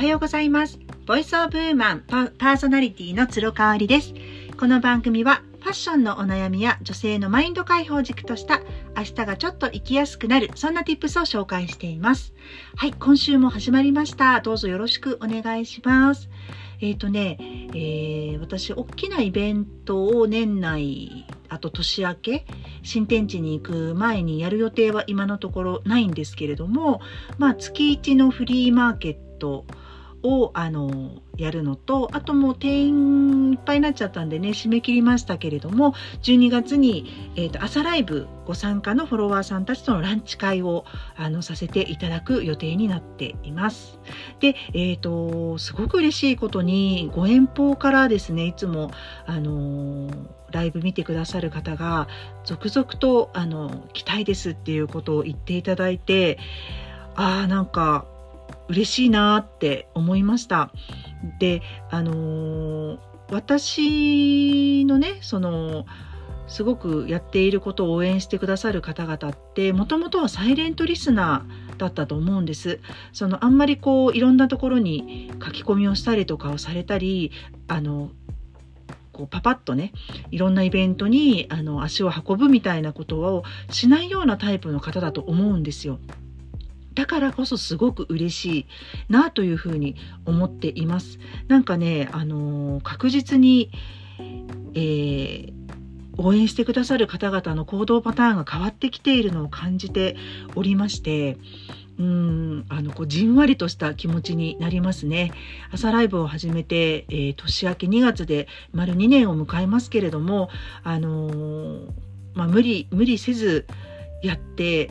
[0.00, 0.78] はようございます。
[1.04, 4.14] ボイスオブウーマンパパーソナリティの鶴香織です。
[4.58, 8.62] この番組はファッションのお悩みや女性のマインド解放軸とした
[8.96, 12.32] 明日がちょっと生きやすくなるそんな tips を紹介しています。
[12.76, 14.40] はい、今週も始まりました。
[14.40, 16.30] どうぞよろしくお願いします。
[16.80, 17.36] えっ、とね、
[17.74, 22.46] えー私、大きなイベントを年内、あと年明け、
[22.82, 27.02] 新天地に行く前にやる予定は今のところないんですけれども、
[27.36, 29.66] まあ、月1のフリーマーケット
[30.22, 40.84] を、あの、やるのと、あともう定員いっぱいになっちゃったんでね、締め切りましたけれども、12月に、えーと朝ライブご参加のフォロワーさんたちとのランチ会を
[41.16, 44.00] あのさせていただく予定になっています。
[44.40, 48.90] で、えっ、と、すごく嬉しいことに、ご遠方からですね、いつも、
[49.26, 50.10] あの
[50.50, 52.08] ライブ見てくださる方が、
[52.44, 56.38] 続々と、あの、来たいですっていうことを言っていただいて、
[57.14, 58.06] ああ、なんか、
[58.70, 60.72] 嬉しいなって思いました。
[61.38, 65.86] で、あのー私のね、その、
[66.48, 72.80] すごくやっていることを応援してくださる方々って、もともとはサイレントリスナーだったと思うんです。
[73.12, 77.30] そのあんまりこういろんなところに書き込みをしたりとかをされたり
[77.68, 78.10] あの
[79.12, 79.92] こうパパッとね
[80.30, 86.00] いろんなイベントにあの足を運ぶみたいなことをしないようなタイプの方だと思うんですよ。
[86.94, 88.66] だからこそすごく嬉しい
[89.08, 89.96] なというふうに
[90.26, 91.18] 思っています。
[91.48, 93.70] なんかね、あの確実に、
[94.74, 95.60] えー
[96.18, 100.16] 応援してくださる方々の行動パターンが変わってきているのを感じて
[100.54, 101.38] おりまして、
[101.98, 105.32] うんあのこうじんわりとした気持ちになりますね。
[105.70, 110.50] 朝ライブを始めて、えー年明け2月で丸2年を迎えますけれども、
[110.82, 111.88] あのー
[112.34, 113.66] まあ、無理無理せず
[114.22, 114.90] やって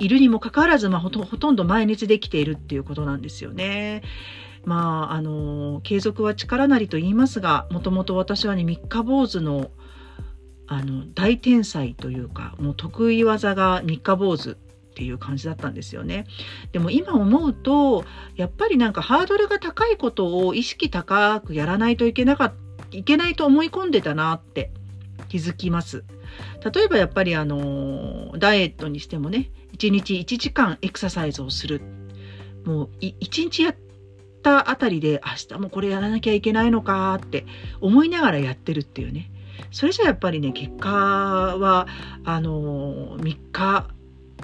[0.00, 4.02] いるにもかかわらず、まあ、ほとほとんど毎日できているっていうことなんですよね。
[4.64, 9.70] まああの継続は力なりと言いますがもともと私はね三日坊主の
[10.66, 14.54] あの大天才というかもう得意技が三日坊主っ
[14.94, 16.26] ていう感じだったんですよね。
[16.72, 18.04] でも今思うと
[18.36, 22.54] やっぱりなんかハードルが高いことを意識高くやらないといけなかっ
[22.92, 24.70] いけないと思い込んでたなって
[25.28, 26.04] 気づきます。
[26.74, 31.80] 例えばやっぱりあのダイエットにしてもね1日1時間エクササイズをする
[32.64, 33.16] もう1
[33.50, 33.76] 日やっ
[34.42, 37.46] たあたりで明日もこれやらなきゃいけないのかって
[37.80, 39.30] 思いながらやってるっていうね
[39.70, 41.86] それじゃやっぱりね結果は
[42.24, 43.88] あの3日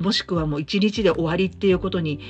[0.00, 2.20] もしくはもう1日で終わりっていうことに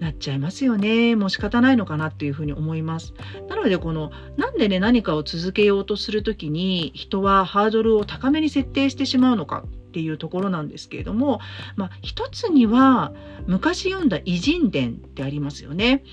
[0.00, 3.14] なっちゃいますよねもう仕方ないのかなっていうふうに思います
[3.48, 11.40] なのでこのなんでね何かを続けようとするときに人はハードルを高めに設定してしまうのかっていうところなんですけれども、
[11.76, 13.12] まあ、一つには
[13.46, 16.04] 昔読んだ偉人伝ってありますよね。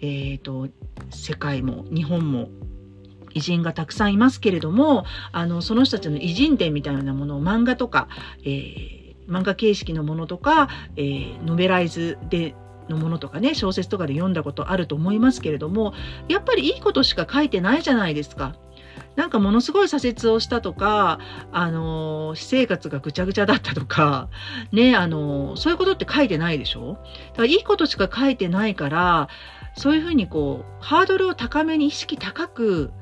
[0.00, 0.68] えー、と
[1.10, 2.48] 世界も日本も
[3.34, 8.08] 偉人がたくさんいますけれどもあのその人たちの偉人伝みたいなものを漫画とか、
[8.44, 12.54] えー漫画形式のものとか、えーノベライズで
[12.88, 15.94] のものとかね小説とかで読んだことあると思いますけれども
[16.28, 18.54] やっぱりいいことしか書いてないじゃないですか。
[19.16, 21.18] なんかものすごい挫折をしたとか、
[21.50, 24.28] あの私生活がぐちゃぐちゃだったとか、
[24.70, 26.98] ね、あのそういうことって書いてないでしょ
[27.30, 29.28] だからいいことしか書いてないから、
[29.74, 32.92] そういうふうにこう、ハードルを高めに意識高く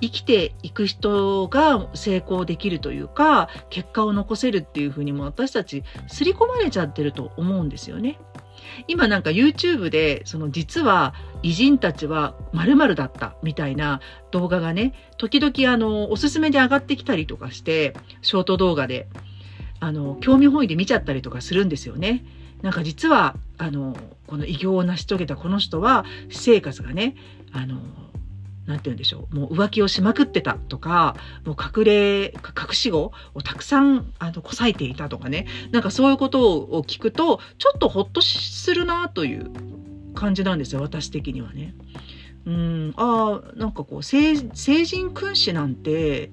[0.00, 8.18] 生きていく人が成功できるというか、結果を残せるっていうふうにも私たち刷り込まれちゃってると思うんですよね。
[8.88, 14.00] 今なんか YouTube で、その実は偉人たちは〇〇だったみたいな
[14.30, 19.08] 動画がね、時々あの、おすすめで上がってきたりとかして、ショート動画で、
[19.80, 22.24] あの、興味本位で見ちゃったりとかするんですよね。
[22.62, 23.96] なんか実は、あの、
[24.26, 27.16] この偉業を成し遂げたこの人は、私生活がね、
[27.52, 27.80] あの、
[28.66, 29.34] なんて言うんでしょう。
[29.34, 35.46] もう浮気をしまくってたとか、もう隠れ、隠し子をたくさん、あの、こさえていたとかね。
[35.70, 39.50] なんかそういうことを聞くと、ちょっとほっとするなという
[40.14, 40.80] 感じなんですよ。
[40.80, 41.74] 私的にはね。
[42.44, 46.30] うん、ああ、なんかこう、成人君子なんて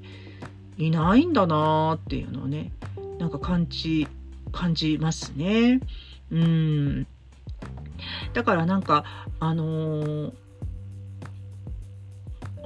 [0.77, 2.71] いないんだなっていうのをね、
[3.19, 4.07] なんか感じ、
[4.51, 5.81] 感じますね。
[6.31, 7.07] うん。
[8.33, 9.05] だからなんか、
[9.39, 10.42] あのー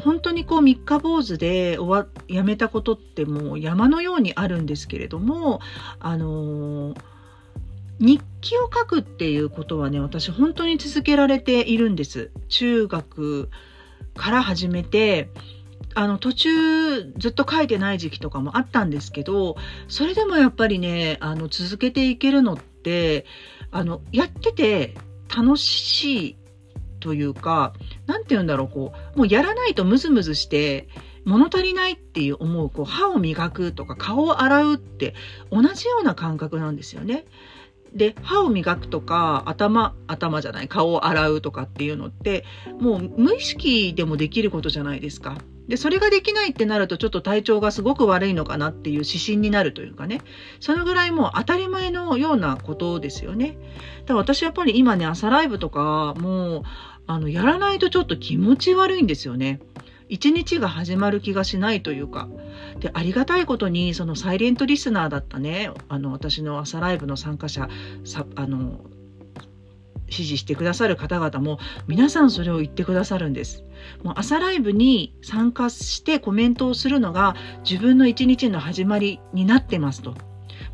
[0.07, 5.59] 本当にこう三日坊主で終わやめたことってもう山のようにあるんですけれども、
[5.99, 7.01] あのー
[7.99, 12.29] 日記を書くっていうことはね、私本当に続けられているんです。
[12.47, 13.49] 中学
[14.15, 15.31] から始めて、
[15.95, 19.57] あの途中ずっと書いてない時期とかもあったんですけど、
[19.87, 23.25] それでもやっぱりね、あの続けていけるのって、
[23.71, 24.93] あの、やってて
[25.35, 26.35] 楽しい
[26.99, 27.73] というか、
[28.07, 30.87] 何て言うんだろう、こう、もうやらないとムズムズして、
[31.25, 35.13] 物足りないっていう思う、こう、歯を磨くとか顔を洗うって
[35.51, 37.25] 同じような感覚なんですよね。
[37.93, 42.45] で、歯を磨くとか、頭、頭じゃない、顔を洗うとかっていうのって、
[42.79, 45.37] もう無意識でもできることじゃないですか。
[45.67, 50.21] で、それができないってなるとちょっと体調がすごく悪いのかなっていう指針になるというかね。
[50.59, 53.57] そのぐらいもう当たり前のようなことですよね。
[54.01, 56.63] だから私やっぱり今ね、朝ライブとかもう、
[57.07, 59.59] あの、やらないとちょっと気持ち悪いんですよね。
[60.09, 62.29] 一日が始まる気がしないというか。
[62.79, 67.67] で、ありがたいことに、そのサイレントリスナーだったね、あの、私の朝ライブの参加者、
[68.05, 68.79] さあの、
[70.09, 73.63] 支持してくださる方々も皆さんそれを言ってくださるんです。
[74.03, 77.35] もう朝ライブに参加してコメントをするのが
[77.69, 80.15] 自分の一日の始まりになってますと。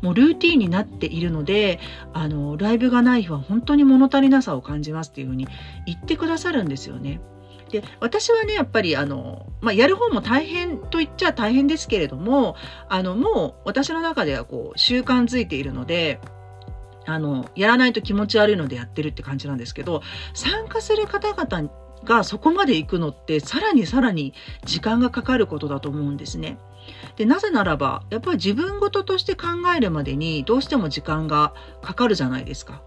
[0.02, 1.80] もうルーティンになっているので、
[2.12, 5.48] あの、ライブがない日は本当に物足りなさを感じますっていうふうに
[5.86, 7.20] 言ってくださるんですよね。
[7.70, 12.56] で、私はね、やっぱりあの、まあ、やる方も大変と言っちゃ大変ですけれども、
[12.88, 16.20] あの、もう私の中ではこう、習慣づいているので、
[17.06, 20.02] あの、やらないと気持ち悪いのでやってるって感じなんですけど、
[20.32, 21.70] 参加する方々
[22.04, 24.34] がそこまで行くのってさらにさらに
[24.64, 26.58] 時間がかかることだと思うんですね。
[27.16, 29.46] で、なぜならば、やっぱり自分事として考
[29.76, 32.82] えるまでにどうしても時間がかかるじゃないですか。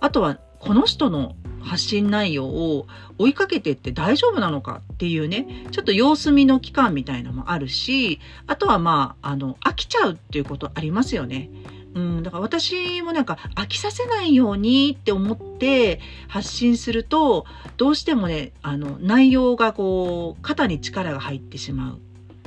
[0.00, 2.86] あとは、この人の発信内容を
[3.18, 11.50] 追いかけてって大丈夫なのかっていうね、ちょっと様子見の期間みたいのもあるし、あとはまあ、あの、飽きちゃうっていうことありますよね。
[11.96, 15.98] うん、だから私もなんか飽きさせないようにって思って
[16.28, 17.46] 発信すると、
[17.78, 22.00] どうしてもね、あの、内容がこう、肩に力が入ってしまう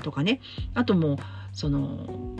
[0.03, 0.39] とかね。
[0.75, 1.17] あともう、
[1.51, 2.35] その、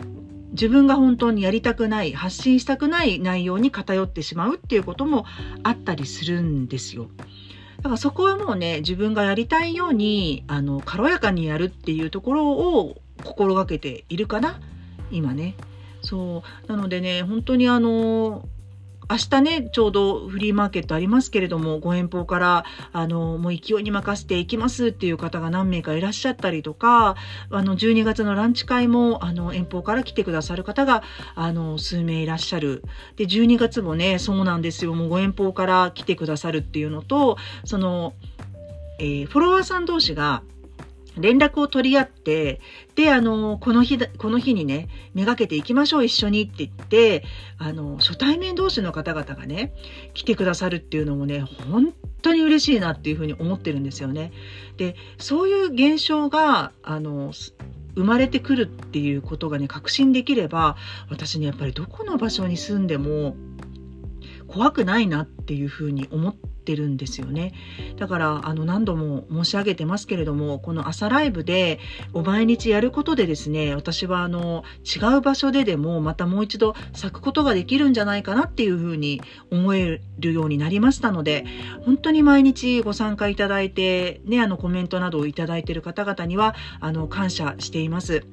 [0.52, 5.26] 自分が本当にやりたくない、発信したくない内容に偏ってしまうっていうことも
[5.64, 7.08] あったりするんですよ。
[7.78, 14.60] だからそこはもうね、自分がやりたいように、あの、軽やかにやるっていうところを心がけているかな
[15.10, 15.56] 今ね。
[16.02, 16.70] そう。
[16.70, 18.48] なのでね、本当にあの、
[19.10, 27.16] 明日ね、ちょうどフリーマーケットありますけれども、ご遠方から、あの、もう勢いに任せていきますっていう方が何名かいらっしゃったりとか、
[27.50, 31.02] あの、12月のランチ会も、あの、遠方から来てくださる方が、
[31.34, 32.84] あの、数名いらっしゃる。
[33.16, 34.94] で、12月もね、そうなんですよ。
[34.94, 38.14] もうご遠方から来てくださるっていうのと、その、
[39.00, 40.44] えー、フォロワーさん同士が、
[41.16, 42.60] 連絡を取り合って、
[42.94, 47.24] で、あの、この日、この日にね、めがけていきましょう、一緒にって言って、
[47.58, 49.72] あの、初対面同士の方々がね、
[50.14, 51.92] 来てくださるっていうのもね、本
[52.22, 54.32] 当に嬉しいなっていうふうに思ってるんですよね。
[54.76, 57.32] で、そういう現象が、あの、
[57.96, 60.76] 生まれてくるっていうことがね、確信できれば、
[61.08, 63.36] 私ね、やっぱりどこの場所に住んでも、
[64.46, 67.52] 怖くないなっていうふうに思っててるんですよね。
[67.96, 71.78] だから、あの、何度も申し上げてますけれども、この朝ライブで、
[72.12, 79.20] お毎日やることでですね、私はあの、違う場所ででも、またもう一度咲くことができるんじゃないかなっていうふうに
[79.50, 81.44] 思えるようになりましたので、
[81.84, 88.24] 本当に毎日ご参加いただいて、ね、あの、コメントなどをいただいている方々には、あの、感謝しています。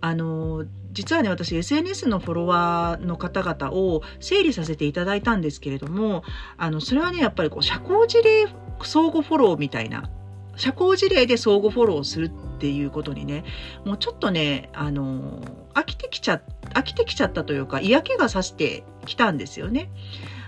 [0.00, 0.64] あの、
[0.94, 6.22] 実はね、私 SNS のフォロワーの方々を整理させていただいたんですけれども、
[6.56, 8.46] あの、それはね、やっぱりこう、社交辞令
[8.82, 10.10] 相互フォローみたいな、
[10.56, 13.42] 社交辞令で相互フォローするっていうことにね、
[13.86, 15.40] もうちょっとね、あの、
[15.72, 16.42] 飽きてきちゃ、
[16.74, 19.90] 飽きてきちゃったというか、嫌気がさしてきたんですよね。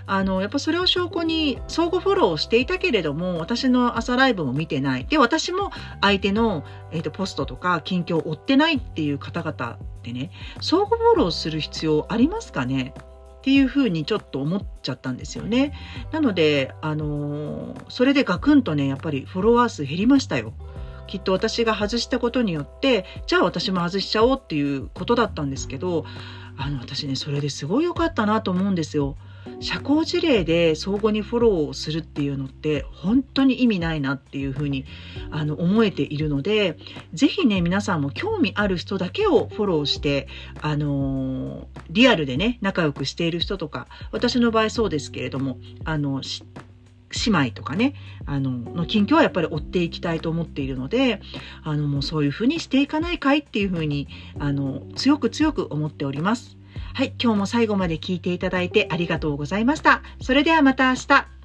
[0.05, 5.05] あの、やっぱそれを証拠に相互フォローしていたけれども、私の朝ライブも見てない。
[5.05, 10.31] で、私も相手の、えーと、ポストとか近況を追ってないっていう方々でね、
[10.61, 12.93] 相互フォローする必要ありますかね？
[13.47, 15.71] っていうふうにちょっと思っちゃったんですよね。
[16.11, 20.51] なので、あのー、それでガクンとね、やっぱりフォロワー数減りましたよ。
[21.07, 26.03] きっと私が外したことによって、じゃあ私も外しちゃおうっていうことだったんですけど、
[26.57, 29.15] あの、私ね、それですごい良かったなと思うんですよ。
[29.59, 34.85] 社交辞令で相互にフォローをするっていうのって本当に意味ないなっていうふうに
[35.31, 36.77] あの思えているので
[37.13, 40.27] 是非ね皆さんも興味ある人だけをフォローして
[40.61, 46.21] あのリアルでね仲良くしている人とか私の場合そうですけれどもあの
[47.25, 47.93] 姉妹とかね、
[48.25, 51.21] あの、の近況はやっぱり追っていきたいと思っているので、
[51.63, 54.07] あの、もうそういうふうにしていかないかいっていうふうに、
[54.39, 56.56] あの、強く強く思っております。
[56.97, 60.01] はい、今日も最後まで聞いていただいてありがとうございました。
[60.19, 61.36] それではまた明日。